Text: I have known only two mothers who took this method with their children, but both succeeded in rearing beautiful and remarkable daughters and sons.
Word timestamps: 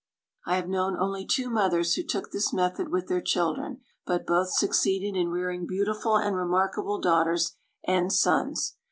I 0.47 0.55
have 0.55 0.67
known 0.67 0.97
only 0.97 1.27
two 1.27 1.47
mothers 1.51 1.93
who 1.93 2.01
took 2.01 2.31
this 2.31 2.51
method 2.51 2.89
with 2.89 3.07
their 3.07 3.21
children, 3.21 3.81
but 4.03 4.25
both 4.25 4.49
succeeded 4.51 5.15
in 5.15 5.29
rearing 5.29 5.67
beautiful 5.67 6.17
and 6.17 6.35
remarkable 6.35 6.99
daughters 6.99 7.53
and 7.85 8.11
sons. 8.11 8.77